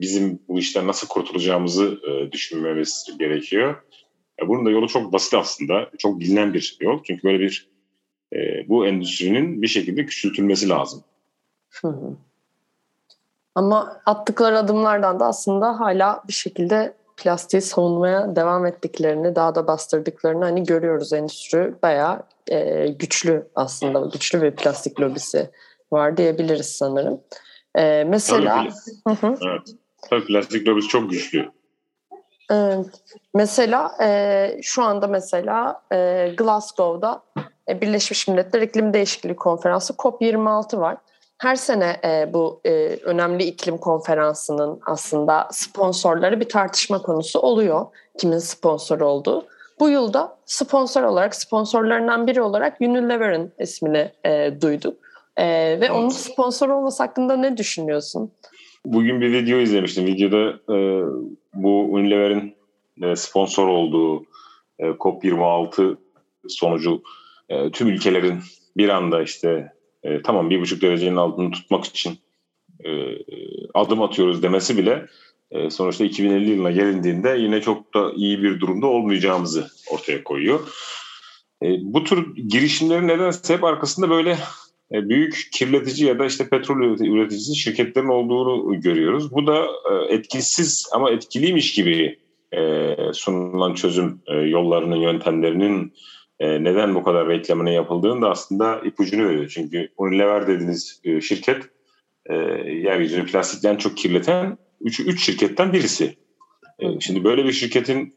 bizim 0.00 0.38
bu 0.48 0.58
işten 0.58 0.86
nasıl 0.86 1.08
kurtulacağımızı 1.08 2.00
e, 2.08 2.32
düşünmemiz 2.32 3.06
gerekiyor. 3.18 3.82
E, 4.42 4.48
bunun 4.48 4.66
da 4.66 4.70
yolu 4.70 4.88
çok 4.88 5.12
basit 5.12 5.34
aslında. 5.34 5.90
Çok 5.98 6.20
bilinen 6.20 6.54
bir 6.54 6.76
yol. 6.80 7.02
Çünkü 7.04 7.22
böyle 7.22 7.40
bir 7.40 7.68
e, 8.32 8.68
bu 8.68 8.86
endüstrinin 8.86 9.62
bir 9.62 9.68
şekilde 9.68 10.06
küçültülmesi 10.06 10.68
lazım. 10.68 11.04
Hı 11.70 11.88
hı. 11.88 12.16
Ama 13.54 14.00
attıkları 14.06 14.58
adımlardan 14.58 15.20
da 15.20 15.26
aslında 15.26 15.80
hala 15.80 16.22
bir 16.28 16.32
şekilde 16.32 16.94
plastiği 17.16 17.62
savunmaya 17.62 18.36
devam 18.36 18.66
ettiklerini, 18.66 19.34
daha 19.34 19.54
da 19.54 19.66
bastırdıklarını 19.66 20.44
hani 20.44 20.64
görüyoruz 20.64 21.12
endüstri 21.12 21.74
bayağı 21.82 22.22
e, 22.48 22.88
güçlü 22.88 23.48
aslında 23.54 24.00
güçlü 24.12 24.42
bir 24.42 24.50
plastik 24.50 25.00
lobisi 25.00 25.50
var 25.92 26.16
diyebiliriz 26.16 26.76
sanırım. 26.76 27.20
E, 27.74 28.04
mesela 28.04 28.54
Tabii, 28.54 29.16
hı 29.16 29.26
hı. 29.26 29.36
Evet. 29.46 29.74
Tabii 30.10 30.24
plastik 30.24 30.68
lobisi 30.68 30.88
çok 30.88 31.10
güçlü. 31.10 31.50
Evet. 32.50 32.86
Mesela 33.34 33.92
e, 34.02 34.60
şu 34.62 34.82
anda 34.82 35.06
mesela 35.06 35.82
e, 35.92 36.28
Glasgow'da 36.38 37.22
Birleşmiş 37.68 38.28
Milletler 38.28 38.62
İklim 38.62 38.94
Değişikliği 38.94 39.36
Konferansı 39.36 39.92
COP26 39.92 40.78
var. 40.78 40.96
Her 41.38 41.56
sene 41.56 41.96
e, 42.04 42.32
bu 42.32 42.60
e, 42.64 42.70
önemli 43.02 43.44
iklim 43.44 43.78
konferansının 43.78 44.80
aslında 44.86 45.48
sponsorları 45.52 46.40
bir 46.40 46.48
tartışma 46.48 47.02
konusu 47.02 47.38
oluyor. 47.38 47.86
Kimin 48.18 48.38
sponsor 48.38 49.00
olduğu. 49.00 49.46
Bu 49.80 49.88
yılda 49.88 50.38
sponsor 50.46 51.02
olarak, 51.02 51.34
sponsorlarından 51.34 52.26
biri 52.26 52.42
olarak 52.42 52.80
Unilever'ın 52.80 53.52
ismini 53.58 54.12
e, 54.24 54.60
duyduk. 54.60 54.96
E, 55.36 55.46
ve 55.80 55.90
onun 55.90 56.08
sponsor 56.08 56.68
olması 56.68 57.02
hakkında 57.02 57.36
ne 57.36 57.56
düşünüyorsun? 57.56 58.32
Bugün 58.86 59.20
bir 59.20 59.32
video 59.32 59.58
izlemiştim. 59.58 60.06
Videoda 60.06 60.50
e, 60.74 60.76
bu 61.54 61.92
Unilever'in 61.92 62.54
e, 63.02 63.16
sponsor 63.16 63.68
olduğu 63.68 64.24
e, 64.78 64.86
COP26 64.86 65.96
sonucu 66.48 67.02
e, 67.52 67.70
tüm 67.70 67.88
ülkelerin 67.88 68.38
bir 68.76 68.88
anda 68.88 69.22
işte 69.22 69.72
e, 70.02 70.22
tamam 70.22 70.50
bir 70.50 70.60
buçuk 70.60 70.82
derecenin 70.82 71.16
altını 71.16 71.50
tutmak 71.50 71.84
için 71.84 72.18
e, 72.84 72.90
adım 73.74 74.02
atıyoruz 74.02 74.42
demesi 74.42 74.78
bile 74.78 75.06
e, 75.50 75.70
sonuçta 75.70 76.04
2050 76.04 76.50
yılına 76.50 76.70
gelindiğinde 76.70 77.36
yine 77.38 77.60
çok 77.60 77.94
da 77.94 78.12
iyi 78.16 78.42
bir 78.42 78.60
durumda 78.60 78.86
olmayacağımızı 78.86 79.66
ortaya 79.90 80.24
koyuyor. 80.24 80.60
E, 81.62 81.66
bu 81.82 82.04
tür 82.04 82.36
girişimlerin 82.36 83.08
nedense 83.08 83.54
hep 83.54 83.64
arkasında 83.64 84.10
böyle 84.10 84.38
e, 84.92 85.08
büyük 85.08 85.48
kirletici 85.52 86.08
ya 86.08 86.18
da 86.18 86.24
işte 86.24 86.48
petrol 86.48 86.98
üreticisi 87.00 87.56
şirketlerin 87.56 88.08
olduğunu 88.08 88.80
görüyoruz. 88.80 89.32
Bu 89.32 89.46
da 89.46 89.64
e, 89.64 90.14
etkisiz 90.14 90.90
ama 90.92 91.10
etkiliymiş 91.10 91.72
gibi 91.72 92.18
e, 92.52 92.96
sunulan 93.12 93.74
çözüm 93.74 94.20
yollarının, 94.46 94.96
yöntemlerinin 94.96 95.92
neden 96.42 96.94
bu 96.94 97.02
kadar 97.02 97.28
reklamına 97.28 97.70
yapıldığını 97.70 98.22
da 98.22 98.30
aslında 98.30 98.80
ipucunu 98.80 99.28
veriyor. 99.28 99.48
Çünkü 99.54 99.88
Unilever 99.96 100.46
dediğiniz 100.46 101.00
şirket 101.20 101.62
yeryüzünü 102.66 103.26
plastikten 103.26 103.76
çok 103.76 103.96
kirleten 103.96 104.58
3 104.80 105.00
üç 105.00 105.24
şirketten 105.24 105.72
birisi. 105.72 106.16
Şimdi 107.00 107.24
böyle 107.24 107.44
bir 107.44 107.52
şirketin 107.52 108.14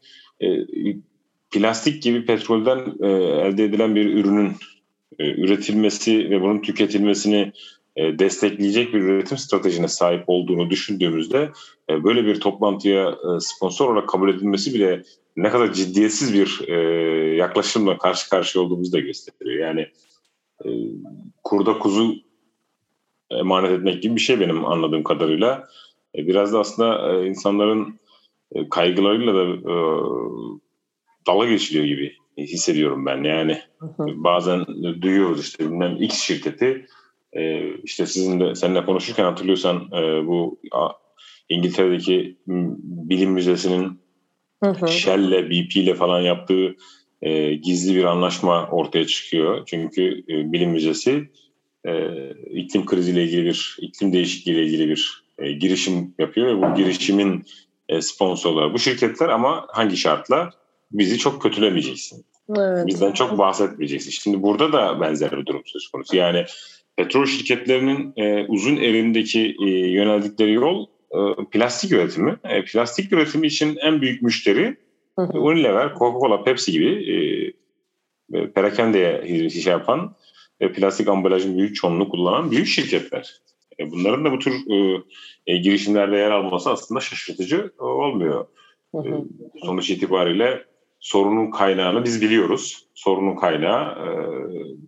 plastik 1.50 2.02
gibi 2.02 2.24
petrolden 2.24 2.78
elde 3.46 3.64
edilen 3.64 3.94
bir 3.94 4.14
ürünün 4.14 4.52
e, 5.18 5.30
üretilmesi 5.30 6.30
ve 6.30 6.40
bunun 6.40 6.62
tüketilmesini 6.62 7.52
e, 7.96 8.18
destekleyecek 8.18 8.94
bir 8.94 9.00
üretim 9.00 9.38
stratejine 9.38 9.88
sahip 9.88 10.24
olduğunu 10.26 10.70
düşündüğümüzde 10.70 11.50
e, 11.90 12.04
böyle 12.04 12.26
bir 12.26 12.40
toplantıya 12.40 13.14
sponsor 13.40 13.90
olarak 13.90 14.08
kabul 14.08 14.30
edilmesi 14.30 14.74
bile 14.74 15.02
ne 15.36 15.50
kadar 15.50 15.72
ciddiyetsiz 15.72 16.34
bir 16.34 16.68
yaklaşımla 17.36 17.98
karşı 17.98 18.30
karşıya 18.30 18.64
olduğumuzu 18.64 18.92
da 18.92 19.00
gösteriyor. 19.00 19.66
Yani 19.66 19.86
kurda 21.44 21.78
kuzu 21.78 22.14
emanet 23.30 23.70
etmek 23.70 24.02
gibi 24.02 24.16
bir 24.16 24.20
şey 24.20 24.40
benim 24.40 24.64
anladığım 24.64 25.02
kadarıyla. 25.02 25.68
Biraz 26.14 26.52
da 26.52 26.60
aslında 26.60 27.24
insanların 27.24 28.00
kaygılarıyla 28.70 29.34
da 29.34 29.46
dala 31.26 31.46
geçiliyor 31.46 31.84
gibi 31.84 32.16
hissediyorum 32.38 33.06
ben. 33.06 33.24
Yani 33.24 33.60
hı 33.78 33.86
hı. 33.86 34.06
bazen 34.24 34.66
duyuyoruz 35.02 35.40
işte 35.40 35.64
bilmem 35.64 35.96
X 36.00 36.20
şirketi 36.20 36.86
e, 37.32 37.70
işte 37.74 38.06
sizin 38.06 38.40
de 38.40 38.54
seninle 38.54 38.84
konuşurken 38.84 39.24
hatırlıyorsan 39.24 39.76
e, 39.76 40.26
bu 40.26 40.60
İngiltere'deki 41.48 42.36
bilim 42.86 43.30
müzesinin 43.30 44.00
hı 44.62 44.88
Shell'le 44.88 45.50
BP'le 45.50 45.94
falan 45.94 46.20
yaptığı 46.20 46.76
e, 47.22 47.54
gizli 47.54 47.96
bir 47.96 48.04
anlaşma 48.04 48.68
ortaya 48.70 49.06
çıkıyor. 49.06 49.62
Çünkü 49.66 50.24
e, 50.28 50.52
bilim 50.52 50.70
müzesi 50.70 51.30
e, 51.84 52.10
iklim 52.50 52.86
kriziyle 52.86 53.24
ilgili 53.24 53.44
bir 53.44 53.76
iklim 53.80 54.12
değişikliğiyle 54.12 54.66
ilgili 54.66 54.88
bir 54.88 55.24
e, 55.38 55.52
girişim 55.52 56.14
yapıyor 56.18 56.46
ve 56.46 56.62
bu 56.62 56.74
girişimin 56.74 57.44
e, 57.88 58.00
sponsorları 58.00 58.74
bu 58.74 58.78
şirketler 58.78 59.28
ama 59.28 59.66
hangi 59.68 59.96
şartla? 59.96 60.50
bizi 60.92 61.18
çok 61.18 61.42
kötülemeyeceksin. 61.42 62.24
Evet. 62.56 62.86
Bizden 62.86 63.12
çok 63.12 63.38
bahsetmeyeceksin. 63.38 64.10
Şimdi 64.10 64.42
burada 64.42 64.72
da 64.72 65.00
benzer 65.00 65.32
bir 65.32 65.46
durum 65.46 65.62
söz 65.66 65.88
konusu. 65.88 66.16
Yani 66.16 66.44
petrol 66.96 67.26
şirketlerinin 67.26 68.12
e, 68.16 68.46
uzun 68.48 68.76
evrindeki 68.76 69.56
e, 69.66 69.70
yöneldikleri 69.70 70.52
yol 70.52 70.86
plastik 71.52 71.92
üretimi. 71.92 72.36
E, 72.44 72.64
plastik 72.64 73.12
üretimi 73.12 73.46
için 73.46 73.76
en 73.76 74.00
büyük 74.00 74.22
müşteri 74.22 74.76
hı 75.18 75.22
hı. 75.22 75.40
Unilever, 75.40 75.94
Coca-Cola, 75.94 76.44
Pepsi 76.44 76.72
gibi 76.72 76.88
e, 77.12 77.16
e, 78.38 78.50
perakendeye 78.50 79.50
şey 79.50 79.72
yapan 79.72 80.14
ve 80.60 80.72
plastik 80.72 81.08
ambalajın 81.08 81.58
büyük 81.58 81.76
çoğunluğunu 81.76 82.08
kullanan 82.08 82.50
büyük 82.50 82.66
şirketler. 82.66 83.40
E, 83.80 83.90
bunların 83.90 84.24
da 84.24 84.32
bu 84.32 84.38
tür 84.38 84.52
e, 84.52 85.02
e, 85.46 85.56
girişimlerde 85.56 86.16
yer 86.16 86.30
alması 86.30 86.70
aslında 86.70 87.00
şaşırtıcı 87.00 87.70
olmuyor. 87.78 88.46
Hı. 88.94 88.98
E, 88.98 89.10
sonuç 89.64 89.90
itibariyle 89.90 90.64
sorunun 91.00 91.50
kaynağını 91.50 92.04
biz 92.04 92.22
biliyoruz. 92.22 92.86
Sorunun 92.94 93.36
kaynağı 93.36 93.90
e, 93.90 94.08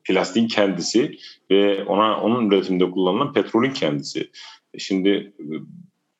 plastiğin 0.05 0.49
kendisi 0.49 1.19
ve 1.51 1.85
ona 1.85 2.21
onun 2.21 2.51
üretiminde 2.51 2.91
kullanılan 2.91 3.33
petrolün 3.33 3.73
kendisi. 3.73 4.31
E, 4.75 4.79
şimdi 4.79 5.09
e, 5.39 5.45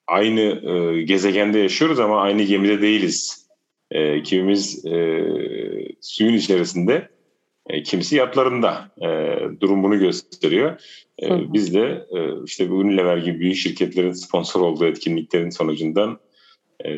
aynı 0.09 0.41
e, 0.41 1.03
gezegende 1.03 1.59
yaşıyoruz 1.59 2.01
ama 2.01 2.21
aynı 2.21 2.43
gemide 2.43 2.83
değiliz. 2.83 3.49
E, 3.91 4.23
kimimiz 4.23 4.87
e, 4.87 5.25
suyun 6.01 6.35
içerisinde, 6.35 7.09
e, 7.67 7.83
kimisi 7.83 8.17
yatlarında. 8.17 8.91
E, 9.03 9.09
durum 9.61 9.83
bunu 9.83 9.99
gösteriyor. 9.99 10.81
E, 11.23 11.53
biz 11.53 11.75
de 11.75 12.07
e, 12.17 12.45
işte 12.45 12.71
bu 12.71 12.75
Unilever 12.75 13.17
gibi 13.17 13.41
büyük 13.41 13.57
şirketlerin 13.57 14.13
sponsor 14.13 14.61
olduğu 14.61 14.87
etkinliklerin 14.87 15.51
sonucundan 15.51 16.19
e, 16.85 16.91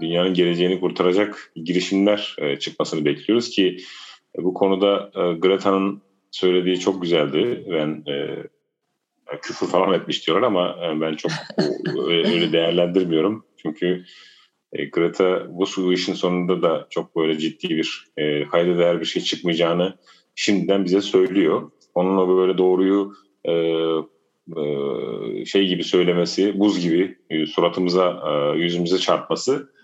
dünyanın 0.00 0.34
geleceğini 0.34 0.80
kurtaracak 0.80 1.52
girişimler 1.64 2.36
e, 2.38 2.58
çıkmasını 2.58 3.04
bekliyoruz 3.04 3.50
ki 3.50 3.76
e, 4.38 4.44
bu 4.44 4.54
konuda 4.54 5.10
Greta'nın 5.38 6.02
söylediği 6.30 6.80
çok 6.80 7.02
güzeldi. 7.02 7.64
Ben 7.70 8.04
küfür 9.42 9.66
falan 9.66 9.92
etmiş 9.92 10.26
diyorlar 10.26 10.46
ama 10.46 10.76
ben 11.00 11.14
çok 11.14 11.30
öyle 12.08 12.52
değerlendirmiyorum. 12.52 13.46
Çünkü 13.56 14.04
Greta 14.92 15.46
bu 15.48 15.66
su 15.66 15.92
işin 15.92 16.14
sonunda 16.14 16.62
da 16.62 16.86
çok 16.90 17.16
böyle 17.16 17.38
ciddi 17.38 17.68
bir 17.68 18.08
kayda 18.50 18.78
değer 18.78 19.00
bir 19.00 19.06
şey 19.06 19.22
çıkmayacağını 19.22 19.94
şimdiden 20.34 20.84
bize 20.84 21.00
söylüyor. 21.00 21.70
Onunla 21.94 22.28
böyle 22.28 22.58
doğruyu 22.58 23.12
e, 24.48 25.44
şey 25.46 25.66
gibi 25.66 25.84
söylemesi, 25.84 26.60
buz 26.60 26.80
gibi 26.80 27.18
e, 27.30 27.46
suratımıza, 27.46 28.22
e, 28.26 28.58
yüzümüze 28.58 28.98
çarpması 28.98 29.74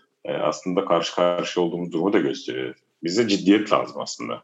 aslında 0.42 0.84
karşı 0.84 1.14
karşı 1.14 1.60
olduğumuz 1.60 1.92
durumu 1.92 2.12
da 2.12 2.18
gösteriyor. 2.18 2.74
Bize 3.02 3.28
ciddiyet 3.28 3.72
lazım 3.72 4.00
aslında. 4.00 4.42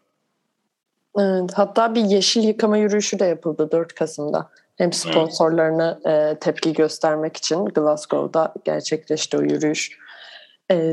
Evet, 1.18 1.50
hatta 1.54 1.94
bir 1.94 2.00
yeşil 2.00 2.42
yıkama 2.42 2.76
yürüyüşü 2.78 3.18
de 3.18 3.24
yapıldı 3.24 3.68
4 3.72 3.94
Kasım'da. 3.94 4.50
Hem 4.76 4.92
sponsorlarına 4.92 6.00
evet. 6.04 6.40
tepki 6.40 6.72
göstermek 6.72 7.36
için 7.36 7.64
Glasgow'da 7.64 8.54
gerçekleşti 8.64 9.36
o 9.36 9.42
yürüyüş. 9.42 9.98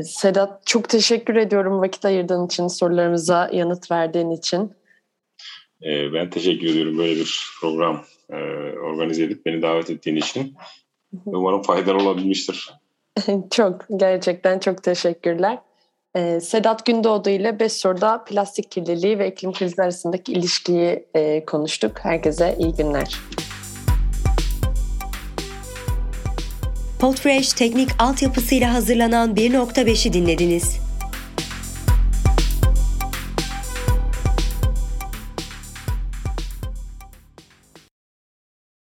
Sedat 0.04 0.66
çok 0.66 0.88
teşekkür 0.88 1.36
ediyorum 1.36 1.80
vakit 1.80 2.04
ayırdığın 2.04 2.46
için, 2.46 2.68
sorularımıza 2.68 3.50
yanıt 3.52 3.90
verdiğin 3.90 4.30
için. 4.30 4.72
Ben 5.84 6.30
teşekkür 6.30 6.66
ediyorum 6.66 6.98
böyle 6.98 7.14
bir 7.14 7.40
program 7.60 8.04
e, 8.30 8.36
organize 8.78 9.24
edip 9.24 9.46
beni 9.46 9.62
davet 9.62 9.90
ettiğin 9.90 10.16
için. 10.16 10.54
Umarım 11.26 11.62
faydalı 11.62 11.96
olabilmiştir. 11.96 12.74
çok, 13.50 13.84
gerçekten 13.96 14.58
çok 14.58 14.82
teşekkürler. 14.82 15.58
Ee, 16.16 16.40
Sedat 16.40 16.86
Gündoğdu 16.86 17.30
ile 17.30 17.60
5 17.60 17.72
soruda 17.72 18.24
plastik 18.24 18.70
kirliliği 18.70 19.18
ve 19.18 19.30
iklim 19.30 19.52
krizi 19.52 19.82
arasındaki 19.82 20.32
ilişkiyi 20.32 21.06
e, 21.14 21.44
konuştuk. 21.44 21.92
Herkese 22.02 22.56
iyi 22.58 22.74
günler. 22.74 23.20
Podfresh 27.04 27.52
teknik 27.52 27.88
altyapısıyla 27.98 28.74
hazırlanan 28.74 29.34
1.5'i 29.34 30.12
dinlediniz. 30.12 30.83